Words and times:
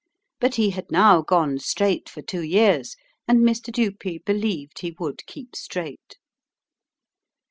But 0.39 0.55
he 0.55 0.71
had 0.71 0.89
now 0.91 1.21
gone 1.21 1.59
straight 1.59 2.09
for 2.09 2.23
two 2.23 2.41
years, 2.41 2.95
and 3.27 3.41
Mr. 3.41 3.71
Dupee 3.71 4.17
believed 4.25 4.79
he 4.79 4.95
would 4.97 5.23
keep 5.27 5.55
straight. 5.55 6.17